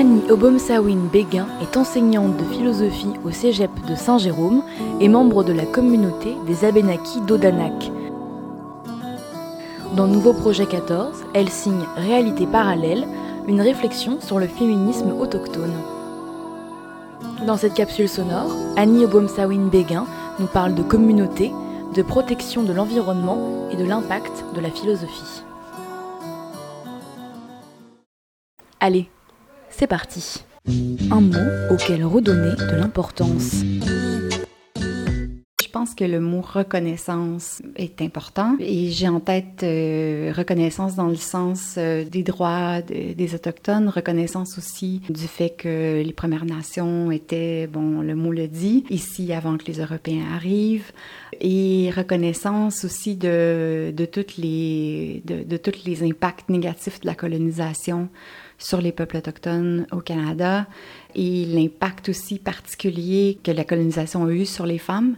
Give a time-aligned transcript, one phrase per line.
[0.00, 4.62] Annie Obomsawin Béguin est enseignante de philosophie au cégep de Saint-Jérôme
[4.98, 7.92] et membre de la communauté des Abénakis d'Odanak.
[9.94, 13.06] Dans Nouveau Projet 14, elle signe Réalité parallèle,
[13.46, 15.74] une réflexion sur le féminisme autochtone.
[17.46, 20.06] Dans cette capsule sonore, Annie Obomsawin Béguin
[20.38, 21.52] nous parle de communauté,
[21.94, 25.42] de protection de l'environnement et de l'impact de la philosophie.
[28.80, 29.10] Allez,
[29.70, 30.44] c'est parti.
[31.10, 31.36] Un mot
[31.70, 33.62] auquel redonner de l'importance.
[35.62, 41.06] Je pense que le mot reconnaissance est important et j'ai en tête euh, reconnaissance dans
[41.06, 47.12] le sens euh, des droits des autochtones, reconnaissance aussi du fait que les Premières Nations
[47.12, 50.90] étaient, bon, le mot le dit, ici avant que les Européens arrivent,
[51.40, 57.14] et reconnaissance aussi de, de toutes les de, de tous les impacts négatifs de la
[57.14, 58.08] colonisation
[58.60, 60.66] sur les peuples autochtones au Canada.
[61.16, 65.16] Et l'impact aussi particulier que la colonisation a eu sur les femmes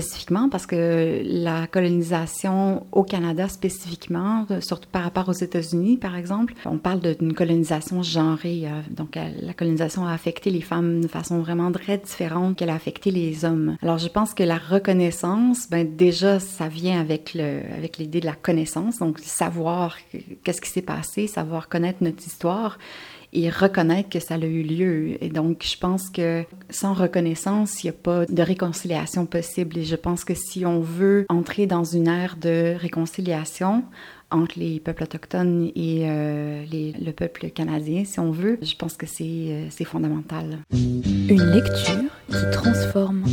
[0.00, 6.54] spécifiquement parce que la colonisation au Canada spécifiquement, surtout par rapport aux États-Unis par exemple,
[6.64, 8.62] on parle d'une colonisation genrée.
[8.64, 12.74] Euh, donc la colonisation a affecté les femmes de façon vraiment très différente qu'elle a
[12.74, 13.76] affecté les hommes.
[13.82, 18.26] Alors je pense que la reconnaissance, ben déjà ça vient avec le avec l'idée de
[18.26, 19.96] la connaissance, donc savoir
[20.44, 22.78] qu'est-ce qui s'est passé, savoir connaître notre histoire
[23.32, 25.22] et reconnaître que ça a eu lieu.
[25.22, 29.78] Et donc, je pense que sans reconnaissance, il n'y a pas de réconciliation possible.
[29.78, 33.84] Et je pense que si on veut entrer dans une ère de réconciliation,
[34.30, 38.96] entre les peuples autochtones et euh, les, le peuple canadien, si on veut, je pense
[38.96, 40.58] que c'est euh, fondamental.
[40.72, 43.24] Une lecture qui transforme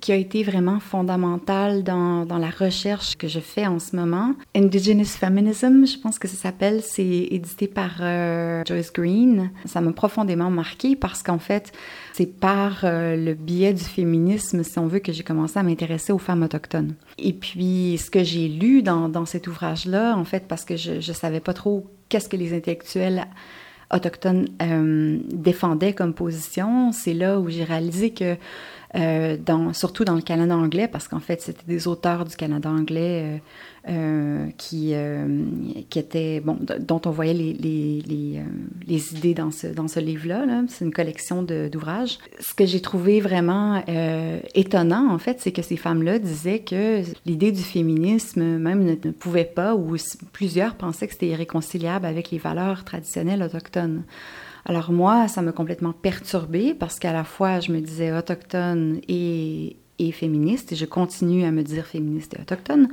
[0.00, 4.34] qui a été vraiment fondamentale dans, dans, la recherche que je fais en ce moment,
[4.54, 9.50] Indigenous Feminism, je pense que ça s'appelle, c'est édité par euh, Joyce Green.
[9.64, 11.72] Ça m'a profondément marqué parce qu'en fait,
[12.12, 16.12] c'est par euh, le biais du féminisme, si on veut, que j'ai commencé à m'intéresser
[16.12, 16.94] aux femmes autochtones.
[17.18, 20.94] Et puis, ce que j'ai lu dans, dans cet ouvrage-là, en fait, parce que je
[20.94, 23.26] ne savais pas trop qu'est-ce que les intellectuels
[23.92, 28.36] autochtones euh, défendaient comme position, c'est là où j'ai réalisé que
[28.94, 29.36] euh,
[29.72, 33.40] surtout dans le Canada anglais, parce qu'en fait, c'était des auteurs du Canada anglais
[33.88, 34.92] euh, euh, qui,
[35.98, 36.42] étaient,
[36.80, 40.46] dont on voyait les, idées dans ce, livre-là.
[40.46, 42.18] -là, c'est une collection d'ouvrages.
[42.40, 43.82] Ce que j'ai trouvé vraiment
[44.54, 49.44] étonnant, en fait, c'est que ces femmes-là disaient que l'idée du féminisme même ne, pouvait
[49.44, 49.96] pas, ou
[50.32, 54.02] plusieurs pensaient que c'était irréconciliable avec les valeurs traditionnelles autochtones.
[54.64, 59.76] Alors moi, ça m'a complètement perturbée parce qu'à la fois, je me disais autochtone et,
[59.98, 62.88] et féministe, et je continue à me dire féministe et autochtone.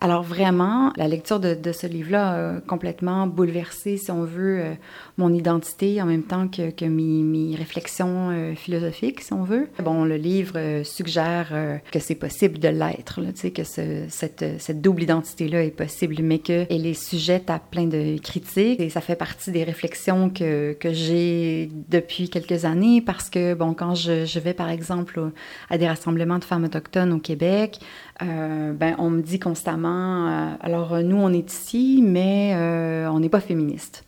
[0.00, 4.74] Alors vraiment, la lecture de, ce livre-là a complètement bouleversé, si on veut, euh,
[5.16, 9.68] mon identité en même temps que, mes, réflexions euh, philosophiques, si on veut.
[9.82, 11.52] Bon, le livre euh, suggère
[11.90, 13.20] que c'est possible de l'être,
[13.54, 18.18] que ce, cette, cette, double identité-là est possible, mais qu'elle est sujette à plein de
[18.18, 23.54] critiques et ça fait partie des réflexions que, que j'ai depuis quelques années parce que,
[23.54, 25.30] bon, quand je, vais par exemple
[25.70, 27.80] à des rassemblements de femmes autochtones au Québec,
[28.20, 33.28] ben, on me dit constamment, euh, alors nous, on est ici, mais euh, on n'est
[33.28, 34.04] pas féministe.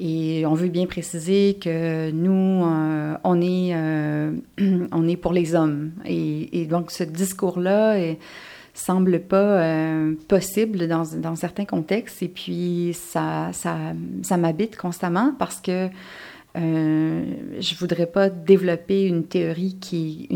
[0.00, 3.74] Et on veut bien préciser que nous, euh, on, est,
[4.92, 5.92] on est pour les hommes.
[6.04, 7.96] Et, donc, ce discours-là
[8.74, 9.86] semble pas
[10.26, 12.22] possible dans, dans, certains contextes.
[12.22, 15.88] Et puis, ça, ça, m'habite constamment parce que
[16.56, 17.24] euh,
[17.58, 20.28] je voudrais pas développer une théorie qui,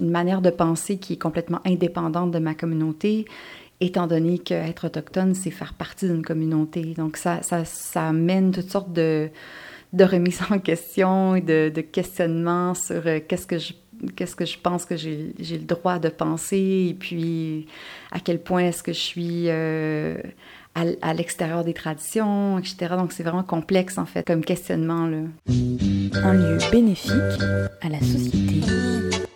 [0.00, 3.26] une, manière de penser qui est complètement indépendante de ma communauté,
[3.80, 6.94] étant donné qu'être autochtone, c'est faire partie d'une communauté.
[6.96, 9.30] Donc ça, ça, amène toutes sortes de,
[9.92, 13.72] de remises en question et de, questionnements sur euh, qu'est-ce que je
[14.14, 17.66] qu'est-ce que je pense que j'ai le droit de penser et puis
[18.12, 20.16] à quel point est-ce que je suis euh,
[20.76, 22.94] à, à l'extérieur des traditions, etc.
[22.96, 25.06] Donc c'est vraiment complexe en fait comme questionnement.
[25.06, 25.18] Là.
[26.22, 27.12] Un lieu bénéfique
[27.80, 29.27] à la société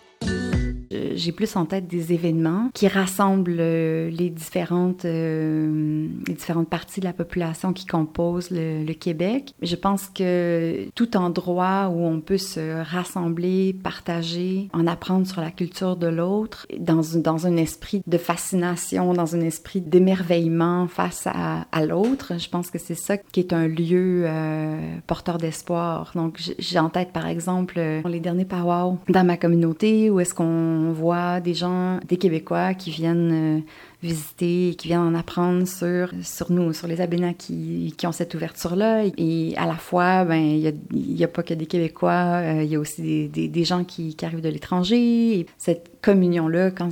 [1.23, 6.99] j'ai plus en tête des événements qui rassemblent euh, les différentes, euh, les différentes parties
[6.99, 9.55] de la population qui composent le, Québec.
[9.61, 15.49] Je pense que tout endroit où on peut se rassembler, partager, en apprendre sur la
[15.49, 21.85] culture de l'autre, dans, dans un esprit de fascination, dans un esprit d'émerveillement face à,
[21.85, 24.77] l'autre, je pense que c'est ça qui est un lieu euh,
[25.07, 26.11] porteur d'espoir.
[26.13, 30.91] Donc j'ai en tête par exemple les derniers powwows dans ma communauté où est-ce qu'on
[30.93, 33.63] voit des gens, des Québécois qui viennent
[34.03, 39.05] visiter, qui viennent en apprendre sur, sur nous, sur les Abénats qui, ont cette ouverture-là.
[39.17, 42.79] Et à la fois, ben il n'y a, pas que des Québécois, il y a
[42.79, 45.45] aussi des, gens qui, arrivent de l'étranger.
[45.57, 46.91] Cette communion-là, quand,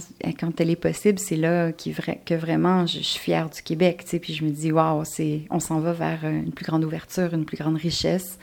[0.59, 4.05] elle est possible, c'est là que vraiment je, suis fière du Québec.
[4.21, 5.03] Puis je me dis, waouh,
[5.49, 8.39] on s'en va vers une plus grande ouverture, une plus grande richesse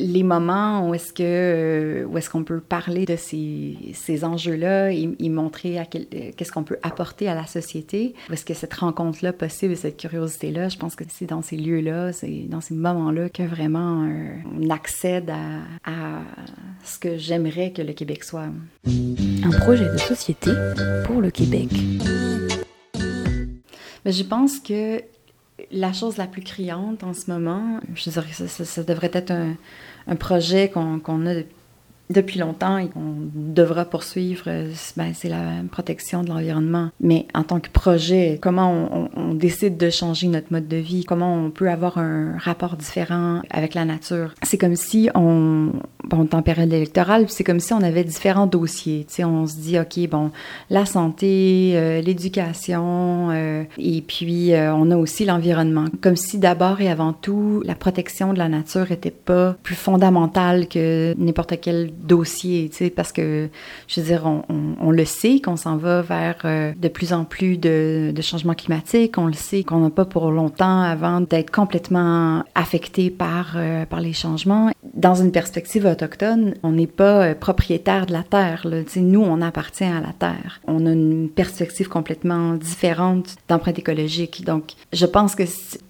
[0.00, 4.90] les moments où est-ce que euh, où est-ce qu'on peut parler de ces, ces enjeux-là
[4.92, 8.54] et, montrer à quel, euh, qu'est-ce qu'on peut apporter à la société, où est-ce que
[8.54, 12.74] cette rencontre-là possible, cette curiosité-là, je pense que c'est dans ces lieux-là, c'est dans ces
[12.74, 16.22] moments-là que vraiment euh, on accède à, à
[16.84, 18.48] ce que j'aimerais que le Québec soit.
[18.86, 20.50] Un projet de société
[21.04, 21.68] pour le Québec.
[24.04, 25.02] Mais je pense que
[25.70, 29.56] la chose la plus criante en ce moment, je dirais que ça, devrait être un,
[30.06, 31.34] un projet qu'on a
[32.10, 36.90] depuis longtemps et qu'on devra poursuivre, euh, ben, c'est la protection de l'environnement.
[37.00, 41.34] Mais en tant que projet, comment on, décide de changer notre mode de vie, comment
[41.34, 44.34] on peut avoir un rapport différent avec la nature?
[44.42, 45.72] C'est comme si on,
[46.10, 49.06] bon, en période électorale, c'est comme si on avait différents dossiers.
[49.08, 50.30] Tu sais, on se dit, OK, bon,
[50.68, 55.86] la santé, euh, l'éducation, euh, et puis on a aussi l'environnement.
[56.00, 60.68] Comme si d'abord et avant tout, la protection de la nature n'était pas plus fondamentale
[60.68, 63.48] que n'importe quel dossier, tu sais, parce que,
[63.88, 64.42] je veux dire, on,
[64.80, 69.18] on, le sait qu'on s'en va vers euh, de plus en plus de, changements climatiques,
[69.18, 74.00] on le sait qu'on n'a pas pour longtemps avant d'être complètement affecté par, euh, par
[74.00, 74.70] les changements.
[74.94, 75.86] Dans une perspective
[76.62, 78.66] on n'est pas euh, propriétaire de la Terre,
[78.96, 80.60] nous, on appartient à la Terre.
[80.66, 84.44] On a une perspective complètement différente d'empreinte écologique.
[84.44, 85.44] Donc, je pense que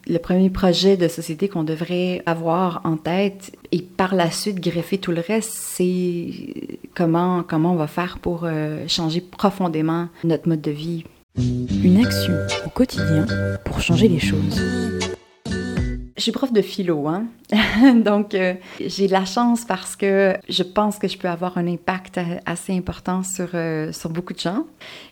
[0.06, 4.98] le premier projet de société qu'on devrait avoir en tête et par la suite greffer
[4.98, 6.30] tout le reste, c'est
[6.94, 11.04] comment, comment on va faire pour euh, changer profondément notre mode de vie.
[11.36, 12.34] Une action
[12.66, 13.26] au quotidien
[13.64, 14.60] pour changer les choses.
[16.20, 17.28] Je suis prof de philo, hein?
[18.04, 22.20] donc euh, j'ai la chance parce que je pense que je peux avoir un impact
[22.44, 24.66] assez important sur, euh, sur beaucoup de gens.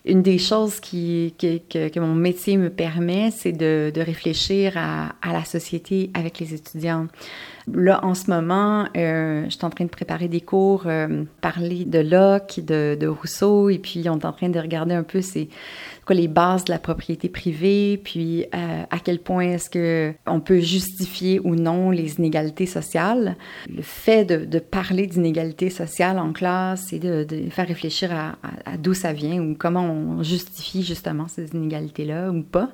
[0.05, 5.15] Une des choses qui, que, que, mon métier me permet, c'est de, de, réfléchir à,
[5.23, 7.07] à, la société avec les étudiants.
[7.73, 10.87] Là, en ce moment, euh, je suis en train de préparer des cours,
[11.41, 15.03] parler de Locke, de, de Rousseau, et puis on est en train de regarder un
[15.05, 15.49] peu ces
[16.15, 20.61] les bases de la propriété privée, puis euh, à quel point est-ce que on peut
[20.61, 23.37] justifier ou non les inégalités sociales.
[23.69, 28.37] Le fait de, parler d'inégalités sociales en classe et de, faire réfléchir à,
[28.77, 32.71] d'où ça vient ou comment on justifie justement ces inégalités-là ou pas,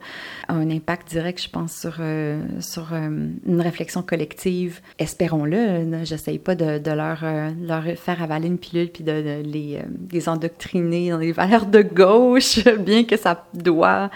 [0.48, 4.80] a un impact direct, je pense, sur, euh, sur euh, une réflexion collective.
[4.98, 6.04] Espérons-le.
[6.04, 7.24] J'essaye pas de, de leur,
[7.60, 9.80] leur faire avaler une pilule puis de, les,
[10.12, 14.10] les endoctriner dans les valeurs de gauche, bien que ça doit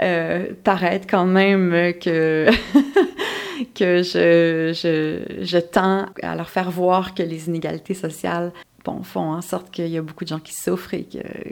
[0.00, 2.48] euh, paraître quand même que,
[3.74, 8.52] que je, je, je tends à leur faire voir que les inégalités sociales
[9.02, 11.06] font en sorte qu'il y a beaucoup de gens qui souffrent et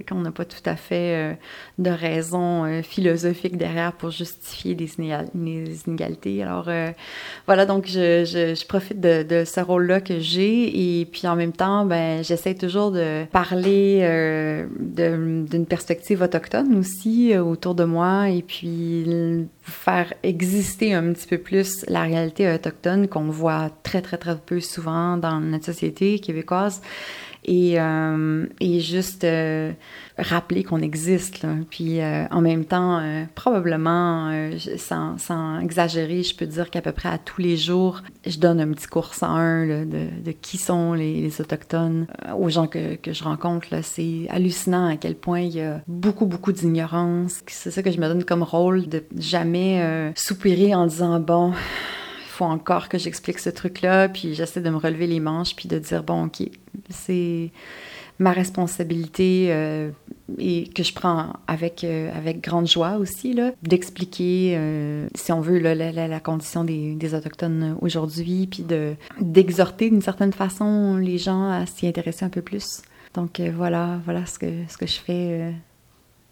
[0.09, 1.35] qu'on n'a pas tout à fait euh,
[1.79, 4.93] de raison euh, philosophique derrière pour justifier des,
[5.87, 6.43] inégalités.
[6.43, 6.91] Alors euh,
[7.47, 11.85] voilà, donc je profite de, de ce rôle-là que j'ai et puis en même temps,
[11.87, 14.01] ben, j'essaie toujours de parler
[14.79, 21.85] d'une perspective autochtone aussi autour de moi et puis faire exister un petit peu plus
[21.89, 26.83] la réalité autochtone qu'on voit très, très, très peu souvent dans notre société québécoise
[27.45, 29.73] et, euh, et juste euh,
[30.19, 31.43] rappeler qu'on existe.
[31.43, 31.51] Là.
[31.71, 36.81] Puis euh, en même temps, euh, probablement, euh, sans, sans, exagérer, je peux dire qu'à
[36.81, 40.07] peu près à tous les jours, je donne un petit cours en un là, de,
[40.25, 42.07] de, qui sont les, les Autochtones
[42.39, 43.67] aux gens que, que je rencontre.
[43.83, 47.43] C'est hallucinant à quel point il y a beaucoup, beaucoup d'ignorance.
[47.47, 51.53] C'est ça que je me donne comme rôle, de jamais soupirer en disant, bon
[52.33, 55.79] faut encore que j'explique ce truc-là, puis j'essaie de me relever les manches, puis de
[55.79, 56.43] dire, bon, OK,
[56.89, 57.51] c'est
[58.19, 59.91] ma responsabilité euh,
[60.39, 65.59] et que je prends avec, euh, avec grande joie aussi, d'expliquer, euh, si on veut,
[65.59, 68.65] là, la, la, condition des, des Autochtones aujourd'hui, puis
[69.21, 72.83] d'exhorter d'une certaine façon les gens à s'y intéresser un peu plus.
[73.15, 75.53] Donc voilà, voilà ce que, ce que je fais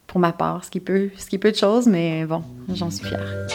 [0.06, 2.42] pour ma part, ce qui peut, ce qui peut de choses, mais bon,
[2.72, 3.46] j'en suis fière.